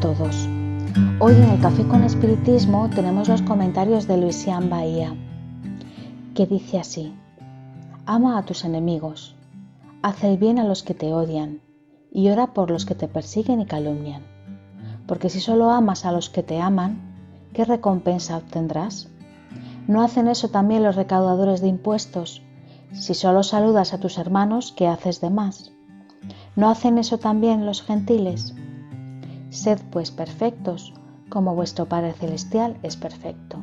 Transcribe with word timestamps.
Todos. 0.00 0.48
Hoy 1.20 1.34
en 1.34 1.50
el 1.50 1.60
Café 1.60 1.86
con 1.86 2.02
Espiritismo 2.02 2.88
tenemos 2.88 3.28
los 3.28 3.42
comentarios 3.42 4.06
de 4.06 4.16
Luisian 4.16 4.70
Bahía, 4.70 5.14
que 6.34 6.46
dice 6.46 6.78
así, 6.78 7.14
Ama 8.06 8.38
a 8.38 8.44
tus 8.44 8.64
enemigos, 8.64 9.34
haz 10.00 10.24
el 10.24 10.38
bien 10.38 10.58
a 10.58 10.64
los 10.64 10.82
que 10.82 10.94
te 10.94 11.12
odian 11.12 11.60
y 12.10 12.30
ora 12.30 12.54
por 12.54 12.70
los 12.70 12.86
que 12.86 12.94
te 12.94 13.06
persiguen 13.06 13.60
y 13.60 13.66
calumnian, 13.66 14.22
porque 15.06 15.28
si 15.28 15.40
solo 15.40 15.70
amas 15.70 16.06
a 16.06 16.12
los 16.12 16.30
que 16.30 16.42
te 16.42 16.60
aman, 16.60 17.00
¿qué 17.52 17.64
recompensa 17.64 18.38
obtendrás? 18.38 19.08
¿No 19.88 20.02
hacen 20.02 20.26
eso 20.26 20.48
también 20.48 20.84
los 20.84 20.96
recaudadores 20.96 21.60
de 21.60 21.68
impuestos? 21.68 22.42
Si 22.92 23.14
solo 23.14 23.42
saludas 23.42 23.92
a 23.92 23.98
tus 23.98 24.16
hermanos, 24.16 24.72
¿qué 24.74 24.86
haces 24.86 25.20
de 25.20 25.30
más? 25.30 25.72
¿No 26.56 26.70
hacen 26.70 26.98
eso 26.98 27.18
también 27.18 27.66
los 27.66 27.82
gentiles? 27.82 28.54
Sed 29.52 29.80
pues 29.90 30.10
perfectos, 30.10 30.94
como 31.28 31.54
vuestro 31.54 31.84
Padre 31.84 32.14
Celestial 32.14 32.78
es 32.82 32.96
perfecto. 32.96 33.58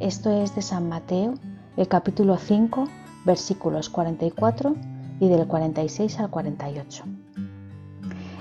Esto 0.00 0.32
es 0.32 0.56
de 0.56 0.62
San 0.62 0.88
Mateo, 0.88 1.34
el 1.76 1.86
capítulo 1.86 2.36
5, 2.36 2.88
versículos 3.24 3.88
44 3.88 4.74
y 5.20 5.28
del 5.28 5.46
46 5.46 6.18
al 6.18 6.28
48. 6.28 7.04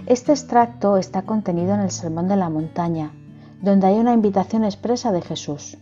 Este 0.08 0.32
extracto 0.32 0.98
está 0.98 1.22
contenido 1.22 1.76
en 1.76 1.82
el 1.82 1.92
Sermón 1.92 2.28
de 2.28 2.36
la 2.36 2.50
Montaña, 2.50 3.12
donde 3.62 3.86
hay 3.86 4.00
una 4.00 4.14
invitación 4.14 4.64
expresa 4.64 5.12
de 5.12 5.22
Jesús. 5.22 5.78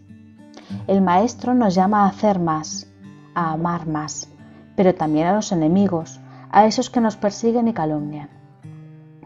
El 0.86 1.02
Maestro 1.02 1.54
nos 1.54 1.76
llama 1.76 2.04
a 2.04 2.10
hacer 2.10 2.40
más, 2.40 2.88
a 3.36 3.54
amar 3.54 3.88
más, 3.88 4.28
pero 4.76 4.94
también 4.94 5.28
a 5.28 5.34
los 5.34 5.54
enemigos, 5.54 6.20
a 6.50 6.66
esos 6.66 6.90
que 6.90 7.00
nos 7.00 7.16
persiguen 7.16 7.70
y 7.70 7.74
calumnian. 7.74 8.41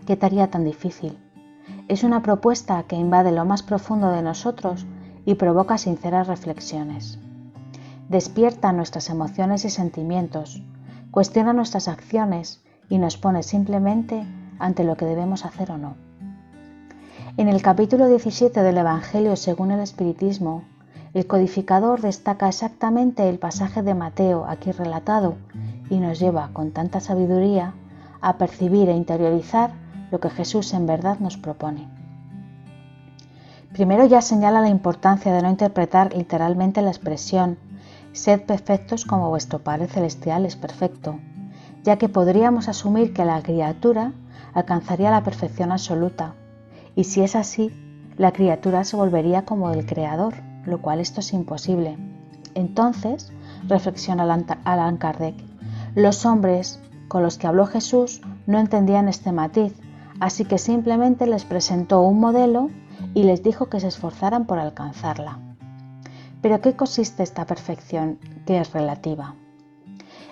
¿Qué 0.06 0.16
tarea 0.16 0.52
tan 0.52 0.64
difícil? 0.66 1.17
Es 1.88 2.03
una 2.03 2.22
propuesta 2.22 2.84
que 2.84 2.95
invade 2.95 3.31
lo 3.31 3.44
más 3.44 3.64
profundo 3.64 4.12
de 4.12 4.22
nosotros 4.22 4.86
y 5.25 5.34
provoca 5.34 5.80
sinceras 5.80 6.28
reflexiones. 6.28 7.17
Despierta 8.08 8.72
nuestras 8.72 9.09
emociones 9.09 9.66
y 9.66 9.72
sentimientos, 9.72 10.62
cuestiona 11.09 11.53
nuestras 11.53 11.88
acciones 11.88 12.64
y 12.88 13.00
nos 13.00 13.17
pone 13.17 13.42
simplemente 13.42 14.23
ante 14.59 14.84
lo 14.84 14.95
que 14.95 15.06
debemos 15.06 15.44
hacer 15.44 15.72
o 15.72 15.80
no. 15.80 15.95
En 17.38 17.47
el 17.47 17.64
capítulo 17.64 18.08
17 18.08 18.62
del 18.62 18.78
Evangelio 18.78 19.36
según 19.36 19.72
el 19.72 19.80
Espiritismo, 19.80 20.66
el 21.16 21.25
codificador 21.25 22.02
destaca 22.02 22.47
exactamente 22.47 23.28
el 23.28 23.40
pasaje 23.40 23.81
de 23.81 23.95
Mateo 23.95 24.45
aquí 24.47 24.72
relatado 24.72 25.36
y 25.90 25.97
nos 25.97 26.19
lleva 26.19 26.52
con 26.53 26.73
tanta 26.73 27.00
sabiduría 27.00 27.73
a 28.22 28.38
percibir 28.38 28.90
e 28.90 28.95
interiorizar 28.95 29.84
lo 30.11 30.20
que 30.20 30.30
Jesús 30.30 30.73
en 30.73 30.86
verdad 30.86 31.20
nos 31.20 31.38
propone. 31.38 31.88
Primero 33.73 34.06
ya 34.06 34.22
señala 34.22 34.62
la 34.62 34.70
importancia 34.70 35.34
de 35.34 35.42
no 35.42 35.50
interpretar 35.50 36.16
literalmente 36.16 36.81
la 36.81 36.92
expresión 36.92 37.58
Sed 38.16 38.44
perfectos 38.44 39.03
como 39.03 39.28
vuestro 39.28 39.59
Padre 39.59 39.88
Celestial 39.88 40.45
es 40.45 40.56
perfecto, 40.56 41.20
ya 41.84 41.97
que 41.97 42.08
podríamos 42.08 42.70
asumir 42.70 43.14
que 43.14 43.25
la 43.25 43.42
criatura 43.44 44.14
alcanzaría 44.53 45.12
la 45.12 45.22
perfección 45.22 45.74
absoluta, 45.74 46.34
y 46.96 47.03
si 47.03 47.24
es 47.24 47.35
así, 47.35 47.74
la 48.16 48.31
criatura 48.31 48.85
se 48.85 48.96
volvería 48.96 49.44
como 49.44 49.69
el 49.72 49.85
Creador, 49.85 50.34
lo 50.66 50.81
cual 50.81 51.02
esto 51.02 51.19
es 51.19 51.34
imposible. 51.34 51.97
Entonces, 52.53 53.34
reflexiona 53.68 54.24
Alan 54.63 54.96
Kardec, 54.96 55.35
los 55.94 56.25
hombres 56.25 56.79
con 57.09 57.22
los 57.22 57.38
que 57.38 57.47
habló 57.47 57.66
Jesús 57.66 58.22
no 58.47 58.59
entendían 58.59 59.09
este 59.09 59.34
matiz, 59.34 59.74
así 60.20 60.46
que 60.46 60.58
simplemente 60.58 61.28
les 61.28 61.46
presentó 61.46 62.02
un 62.02 62.20
modelo 62.20 62.70
y 63.14 63.24
les 63.24 63.44
dijo 63.44 63.68
que 63.68 63.80
se 63.80 63.88
esforzaran 63.88 64.46
por 64.46 64.59
alcanzarla. 64.59 65.40
Pero 66.42 66.62
¿qué 66.62 66.76
consiste 66.76 67.24
esta 67.24 67.46
perfección 67.46 68.20
que 68.46 68.59
es 68.59 68.72
relativa? 68.72 69.36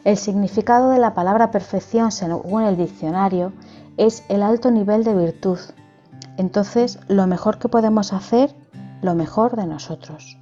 El 0.04 0.18
significado 0.18 0.90
de 0.90 1.00
la 1.00 1.14
palabra 1.14 1.50
perfección 1.50 2.12
según 2.12 2.64
el 2.64 2.78
diccionario 2.78 3.54
es 3.98 4.26
el 4.28 4.44
alto 4.44 4.70
nivel 4.70 5.04
de 5.04 5.16
virtud. 5.16 5.60
Entonces, 6.38 7.00
lo 7.08 7.26
mejor 7.26 7.58
que 7.58 7.70
podemos 7.70 8.12
hacer, 8.12 8.54
lo 9.02 9.16
mejor 9.16 9.56
de 9.56 9.66
nosotros. 9.66 10.38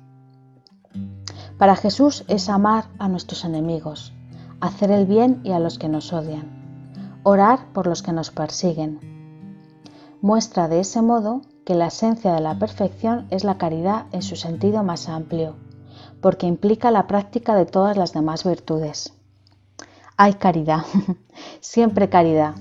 Para 1.58 1.75
Jesús 1.75 2.25
es 2.28 2.50
amar 2.50 2.85
a 2.97 3.08
nuestros 3.08 3.46
enemigos, 3.46 4.13
hacer 4.62 4.90
el 4.90 5.06
bien 5.06 5.41
y 5.44 5.52
a 5.52 5.59
los 5.59 5.78
que 5.78 5.90
nos 5.90 6.12
odian, 6.12 7.19
orar 7.23 7.72
por 7.72 7.85
los 7.85 8.02
que 8.02 8.13
nos 8.13 8.31
persiguen. 8.31 9.10
Muestra 10.21 10.67
de 10.67 10.79
ese 10.79 11.01
modo 11.01 11.41
que 11.65 11.75
la 11.75 11.87
esencia 11.87 12.33
de 12.33 12.41
la 12.41 12.57
perfección 12.57 13.27
es 13.29 13.43
la 13.43 13.57
caridad 13.57 14.05
en 14.11 14.21
su 14.21 14.35
sentido 14.35 14.83
más 14.83 15.09
amplio, 15.09 15.55
porque 16.21 16.47
implica 16.47 16.91
la 16.91 17.07
práctica 17.07 17.55
de 17.55 17.65
todas 17.65 17.97
las 17.97 18.13
demás 18.13 18.43
virtudes. 18.43 19.13
Hay 20.17 20.35
caridad, 20.35 20.85
siempre 21.59 22.09
caridad, 22.09 22.55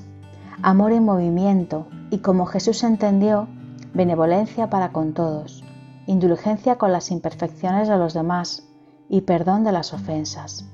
amor 0.63 0.93
en 0.93 1.05
movimiento 1.05 1.87
y 2.11 2.19
como 2.19 2.47
Jesús 2.47 2.83
entendió, 2.83 3.47
benevolencia 3.93 4.71
para 4.71 4.93
con 4.93 5.15
todos, 5.15 5.63
indulgencia 6.07 6.77
con 6.77 6.93
las 6.93 7.11
imperfecciones 7.11 7.89
de 7.89 7.99
los 7.99 8.15
demás 8.15 8.67
y 9.09 9.23
perdón 9.23 9.65
de 9.65 9.73
las 9.73 9.93
ofensas 9.93 10.65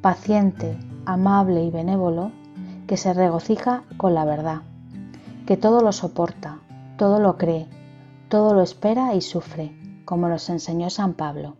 paciente, 0.00 0.78
amable 1.04 1.62
y 1.62 1.70
benévolo, 1.70 2.32
que 2.86 2.96
se 2.96 3.12
regocija 3.12 3.84
con 3.98 4.14
la 4.14 4.24
verdad, 4.24 4.62
que 5.46 5.56
todo 5.56 5.80
lo 5.80 5.92
soporta, 5.92 6.60
todo 6.96 7.18
lo 7.18 7.36
cree, 7.36 7.68
todo 8.28 8.54
lo 8.54 8.62
espera 8.62 9.14
y 9.14 9.20
sufre, 9.20 9.76
como 10.04 10.28
nos 10.28 10.48
enseñó 10.50 10.90
San 10.90 11.14
Pablo. 11.14 11.56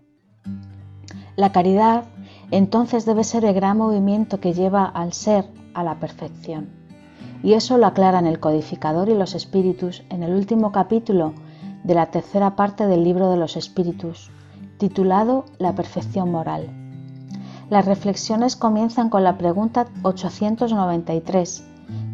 La 1.37 1.53
caridad 1.53 2.05
entonces 2.51 3.07
debe 3.07 3.25
ser 3.25 3.45
el 3.45 3.55
gran 3.55 3.79
movimiento 3.79 4.41
que 4.41 4.53
lleva 4.53 4.85
al 4.85 5.13
ser 5.13 5.47
a 5.75 5.83
la 5.83 6.01
perfección. 6.01 6.69
Y 7.43 7.55
eso 7.55 7.79
lo 7.79 7.87
aclaran 7.87 8.27
el 8.27 8.41
codificador 8.41 9.09
y 9.09 9.15
los 9.15 9.35
espíritus 9.35 10.03
en 10.11 10.23
el 10.23 10.35
último 10.35 10.73
capítulo 10.73 11.33
de 11.85 11.95
la 11.95 12.11
tercera 12.11 12.57
parte 12.57 12.87
del 12.87 13.05
libro 13.05 13.31
de 13.31 13.37
los 13.37 13.57
espíritus, 13.57 14.31
titulado 14.79 15.45
La 15.59 15.75
perfección 15.75 16.31
moral. 16.31 16.69
Las 17.71 17.87
reflexiones 17.87 18.57
comienzan 18.57 19.09
con 19.11 19.23
la 19.23 19.39
pregunta 19.39 19.87
893, 20.03 21.65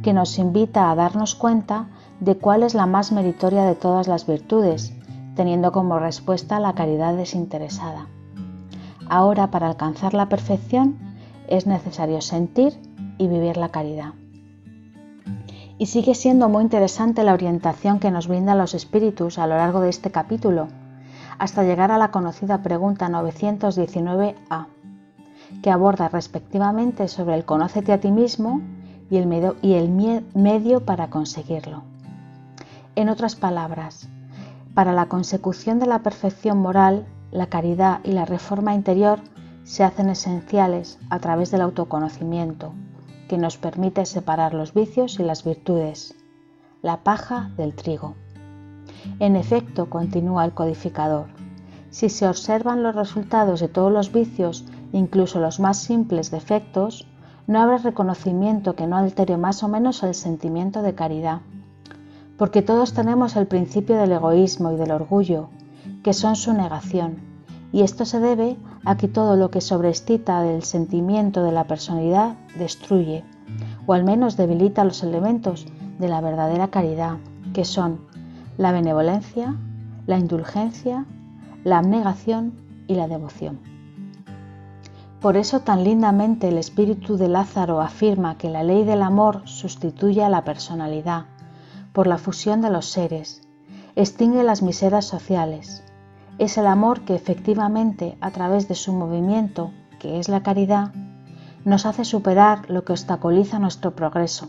que 0.07 0.13
nos 0.13 0.39
invita 0.39 0.89
a 0.89 0.95
darnos 0.95 1.35
cuenta 1.35 1.89
de 2.21 2.37
cuál 2.37 2.63
es 2.63 2.75
la 2.75 2.87
más 2.87 3.11
meritoria 3.11 3.65
de 3.65 3.75
todas 3.75 4.07
las 4.07 4.25
virtudes, 4.25 4.93
teniendo 5.35 5.73
como 5.73 5.99
respuesta 5.99 6.61
la 6.61 6.75
caridad 6.75 7.17
desinteresada. 7.17 8.07
Ahora, 9.09 9.51
para 9.51 9.67
alcanzar 9.67 10.15
la 10.15 10.29
perfección, 10.29 10.97
es 11.49 11.67
necesario 11.67 12.21
sentir 12.21 12.79
y 13.19 13.27
vivir 13.27 13.57
la 13.57 13.71
caridad. 13.71 14.13
Y 15.77 15.87
sigue 15.87 16.15
siendo 16.15 16.49
muy 16.49 16.63
interesante 16.63 17.25
la 17.25 17.35
orientación 17.35 17.99
que 17.99 18.13
nos 18.13 18.29
brindan 18.29 18.59
los 18.59 18.75
espíritus 18.75 19.41
a 19.41 19.49
lo 19.49 19.57
largo 19.57 19.81
de 19.81 19.89
este 19.89 20.13
capítulo, 20.13 20.69
hasta 21.41 21.65
llegar 21.65 21.91
a 21.91 21.99
la 21.99 22.13
conocida 22.13 22.63
pregunta 22.63 23.09
919a 23.09 24.67
que 25.65 25.71
aborda 25.73 26.09
respectivamente 26.09 27.09
sobre 27.09 27.35
el 27.35 27.45
conócete 27.45 27.93
a 27.93 27.99
ti 27.99 28.13
mismo 28.13 28.61
y 29.11 29.17
el, 29.19 29.91
medio, 30.35 30.85
para 30.85 31.11
conseguirlo. 31.11 31.83
En 32.95 33.09
otras 33.09 33.37
palabras, 33.37 34.09
para 34.75 34.93
la 34.93 35.07
consecución 35.07 35.79
de 35.79 35.87
la 35.87 36.03
perfección 36.03 36.59
moral, 36.59 37.07
la 37.31 37.47
caridad 37.47 38.01
y 38.05 38.13
la 38.13 38.25
reforma 38.25 38.75
interior 38.75 39.21
se 39.65 39.85
hacen 39.85 40.09
esenciales 40.09 40.99
a 41.11 41.19
través 41.19 41.51
del 41.51 41.61
autoconocimiento, 41.61 42.73
que 43.29 43.39
nos 43.39 43.57
permite 43.57 44.07
separar 44.07 44.55
los 44.55 44.75
vicios 44.75 45.19
y 45.19 45.23
las 45.23 45.45
virtudes, 45.45 46.15
la 46.83 46.99
paja 47.03 47.51
del 47.57 47.75
trigo. 47.75 48.15
En 49.19 49.37
efecto, 49.37 49.91
continúa 49.91 50.45
el 50.45 50.53
codificador, 50.53 51.27
si 51.91 52.09
se 52.09 52.29
observan 52.29 52.83
los 52.83 52.95
resultados 52.95 53.61
de 53.61 53.69
todos 53.69 53.93
los 53.93 54.13
vicios 54.13 54.65
incluso 54.93 55.41
los 55.41 55.61
más 55.61 55.79
simples 55.79 56.31
defectos, 56.31 57.07
no 57.47 57.61
habrá 57.61 57.79
reconocimiento 57.79 58.75
que 58.75 58.87
no 58.87 58.97
altere 58.97 59.37
más 59.37 59.63
o 59.63 59.69
menos 59.69 60.03
el 60.03 60.15
sentimiento 60.15 60.83
de 60.83 60.95
caridad. 60.95 61.41
Porque 62.37 62.63
todos 62.63 62.93
tenemos 62.93 63.37
el 63.37 63.47
principio 63.47 63.97
del 63.97 64.13
egoísmo 64.13 64.73
y 64.73 64.77
del 64.77 64.91
orgullo, 64.91 65.49
que 66.03 66.13
son 66.13 66.37
su 66.37 66.53
negación, 66.53 67.17
y 67.73 67.83
esto 67.83 68.05
se 68.05 68.21
debe 68.21 68.57
a 68.85 68.97
que 68.97 69.09
todo 69.09 69.37
lo 69.37 69.51
que 69.51 69.61
sobreestita 69.61 70.43
del 70.43 70.63
sentimiento 70.63 71.43
de 71.43 71.53
la 71.53 71.65
personalidad 71.65 72.37
destruye, 72.59 73.25
o 73.87 73.93
al 73.93 74.05
menos 74.05 74.37
debilita 74.37 74.85
los 74.85 75.03
elementos 75.03 75.67
de 75.99 76.09
la 76.09 76.21
verdadera 76.21 76.69
caridad, 76.69 77.19
que 77.53 77.65
son 77.65 78.01
la 78.59 78.73
benevolencia, 78.73 79.57
la 80.07 80.19
indulgencia, 80.19 81.05
la 81.65 81.79
abnegación 81.79 82.55
y 82.87 82.95
la 82.95 83.09
devoción. 83.09 83.76
Por 85.27 85.37
eso 85.37 85.59
tan 85.59 85.83
lindamente 85.83 86.51
el 86.51 86.57
espíritu 86.57 87.17
de 87.17 87.27
Lázaro 87.27 87.81
afirma 87.81 88.39
que 88.39 88.49
la 88.49 88.63
ley 88.63 88.85
del 88.85 89.03
amor 89.03 89.43
sustituye 89.45 90.23
a 90.23 90.29
la 90.29 90.45
personalidad, 90.45 91.25
por 91.93 92.07
la 92.07 92.17
fusión 92.17 92.63
de 92.63 92.71
los 92.71 92.87
seres, 92.87 93.43
extingue 93.97 94.45
las 94.45 94.63
miseras 94.63 95.05
sociales. 95.05 95.83
Es 96.39 96.59
el 96.59 96.69
amor 96.69 97.01
que 97.01 97.17
efectivamente, 97.17 98.17
a 98.21 98.31
través 98.31 98.69
de 98.69 98.77
su 98.77 98.93
movimiento, 98.93 99.73
que 99.99 100.21
es 100.21 100.29
la 100.29 100.45
caridad, 100.45 100.93
nos 101.65 101.87
hace 101.87 102.05
superar 102.05 102.71
lo 102.71 102.85
que 102.85 102.93
obstaculiza 102.93 103.59
nuestro 103.59 103.97
progreso, 103.97 104.47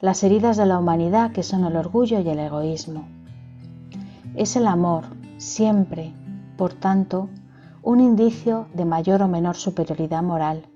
las 0.00 0.22
heridas 0.22 0.56
de 0.56 0.64
la 0.64 0.78
humanidad 0.78 1.32
que 1.32 1.42
son 1.42 1.66
el 1.66 1.76
orgullo 1.76 2.20
y 2.20 2.28
el 2.30 2.38
egoísmo. 2.38 3.06
Es 4.34 4.56
el 4.56 4.66
amor, 4.66 5.04
siempre, 5.36 6.14
por 6.56 6.72
tanto, 6.72 7.28
un 7.82 8.00
indicio 8.00 8.66
de 8.74 8.84
mayor 8.84 9.22
o 9.22 9.28
menor 9.28 9.56
superioridad 9.56 10.22
moral, 10.22 10.66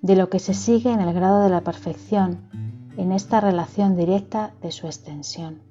de 0.00 0.16
lo 0.16 0.30
que 0.30 0.38
se 0.38 0.54
sigue 0.54 0.92
en 0.92 1.00
el 1.00 1.12
grado 1.12 1.42
de 1.42 1.50
la 1.50 1.62
perfección, 1.62 2.48
en 2.96 3.12
esta 3.12 3.40
relación 3.40 3.96
directa 3.96 4.52
de 4.62 4.72
su 4.72 4.86
extensión. 4.86 5.62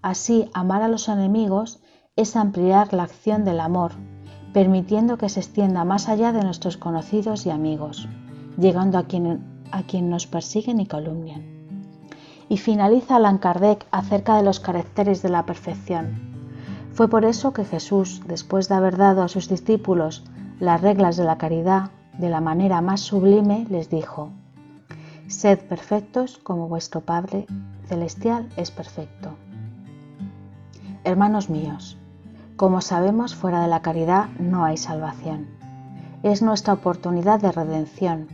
Así, 0.00 0.50
amar 0.54 0.82
a 0.82 0.88
los 0.88 1.08
enemigos 1.08 1.80
es 2.16 2.36
ampliar 2.36 2.92
la 2.92 3.04
acción 3.04 3.44
del 3.44 3.60
amor, 3.60 3.92
permitiendo 4.52 5.18
que 5.18 5.28
se 5.28 5.40
extienda 5.40 5.84
más 5.84 6.08
allá 6.08 6.32
de 6.32 6.42
nuestros 6.42 6.76
conocidos 6.76 7.46
y 7.46 7.50
amigos, 7.50 8.08
llegando 8.58 8.98
a 8.98 9.04
quien, 9.04 9.64
a 9.70 9.82
quien 9.82 10.10
nos 10.10 10.26
persiguen 10.26 10.80
y 10.80 10.86
calumnian. 10.86 11.42
Y 12.48 12.58
finaliza 12.58 13.16
Allan 13.16 13.38
Kardec 13.38 13.86
acerca 13.90 14.36
de 14.36 14.42
los 14.42 14.60
caracteres 14.60 15.22
de 15.22 15.30
la 15.30 15.46
perfección. 15.46 16.31
Fue 16.94 17.08
por 17.08 17.24
eso 17.24 17.52
que 17.52 17.64
Jesús, 17.64 18.22
después 18.26 18.68
de 18.68 18.74
haber 18.74 18.98
dado 18.98 19.22
a 19.22 19.28
sus 19.28 19.48
discípulos 19.48 20.24
las 20.60 20.80
reglas 20.80 21.16
de 21.16 21.24
la 21.24 21.38
caridad 21.38 21.90
de 22.18 22.28
la 22.28 22.40
manera 22.40 22.82
más 22.82 23.00
sublime, 23.00 23.66
les 23.70 23.88
dijo, 23.88 24.30
Sed 25.26 25.60
perfectos 25.60 26.38
como 26.38 26.68
vuestro 26.68 27.00
Padre 27.00 27.46
Celestial 27.86 28.48
es 28.56 28.70
perfecto. 28.70 29.30
Hermanos 31.04 31.48
míos, 31.48 31.96
como 32.56 32.82
sabemos, 32.82 33.34
fuera 33.34 33.62
de 33.62 33.68
la 33.68 33.80
caridad 33.80 34.28
no 34.38 34.64
hay 34.64 34.76
salvación. 34.76 35.46
Es 36.22 36.42
nuestra 36.42 36.74
oportunidad 36.74 37.40
de 37.40 37.50
redención, 37.50 38.28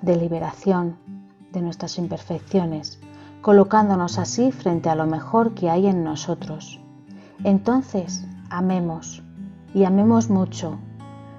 de 0.00 0.16
liberación 0.16 0.96
de 1.52 1.60
nuestras 1.60 1.98
imperfecciones, 1.98 2.98
colocándonos 3.42 4.18
así 4.18 4.50
frente 4.52 4.88
a 4.88 4.94
lo 4.94 5.06
mejor 5.06 5.54
que 5.54 5.68
hay 5.68 5.86
en 5.86 6.02
nosotros, 6.02 6.80
entonces, 7.44 8.26
amemos 8.50 9.22
y 9.72 9.84
amemos 9.84 10.28
mucho. 10.28 10.78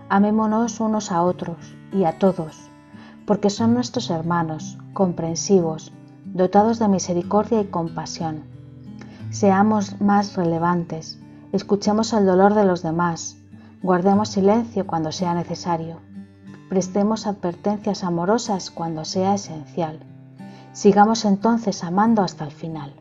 Amémonos 0.10 0.80
unos 0.80 1.12
a 1.12 1.22
otros 1.22 1.76
y 1.94 2.06
a 2.06 2.18
todos, 2.18 2.70
porque 3.26 3.50
son 3.50 3.74
nuestros 3.74 4.10
hermanos, 4.10 4.78
comprensivos, 4.94 5.94
dotados 6.26 6.80
de 6.80 6.88
misericordia 6.88 7.62
y 7.62 7.66
compasión. 7.66 8.44
Seamos 9.30 10.02
más 10.02 10.36
relevantes, 10.36 11.20
escuchemos 11.52 12.14
el 12.14 12.26
dolor 12.26 12.56
de 12.56 12.66
los 12.66 12.82
demás, 12.82 13.38
guardemos 13.84 14.30
silencio 14.30 14.88
cuando 14.88 15.12
sea 15.12 15.34
necesario, 15.34 16.00
prestemos 16.70 17.28
advertencias 17.28 18.04
amorosas 18.04 18.72
cuando 18.72 19.06
sea 19.06 19.36
esencial. 19.36 20.00
Sigamos 20.74 21.26
entonces 21.26 21.84
amando 21.84 22.24
hasta 22.24 22.46
el 22.46 22.52
final. 22.52 22.94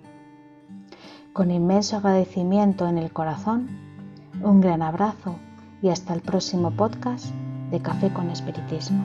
Con 1.32 1.52
inmenso 1.52 1.96
agradecimiento 1.96 2.88
en 2.88 2.98
el 2.98 3.12
corazón, 3.12 3.68
un 4.42 4.60
gran 4.60 4.82
abrazo 4.82 5.36
y 5.80 5.88
hasta 5.88 6.12
el 6.12 6.22
próximo 6.22 6.72
podcast 6.72 7.26
de 7.70 7.80
Café 7.80 8.12
con 8.12 8.30
Espiritismo. 8.30 9.04